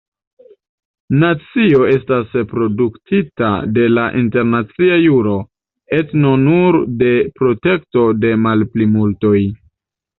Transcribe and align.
Nacio 1.23 1.81
estas 1.89 2.33
protektita 2.55 3.51
de 3.77 3.87
la 3.99 4.07
internacia 4.23 4.99
juro, 5.05 5.37
etno 6.01 6.35
nur 6.49 6.83
de 7.05 7.15
protekto 7.41 8.11
de 8.27 8.37
malplimultoj. 8.49 9.39